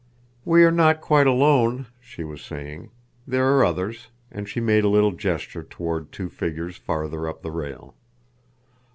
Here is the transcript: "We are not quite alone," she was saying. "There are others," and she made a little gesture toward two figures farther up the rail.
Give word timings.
"We 0.45 0.63
are 0.63 0.71
not 0.71 0.99
quite 0.99 1.27
alone," 1.27 1.85
she 1.99 2.23
was 2.23 2.41
saying. 2.41 2.89
"There 3.27 3.45
are 3.55 3.63
others," 3.63 4.07
and 4.31 4.49
she 4.49 4.59
made 4.59 4.83
a 4.83 4.89
little 4.89 5.11
gesture 5.11 5.61
toward 5.61 6.11
two 6.11 6.27
figures 6.27 6.75
farther 6.75 7.27
up 7.29 7.43
the 7.43 7.51
rail. 7.51 7.93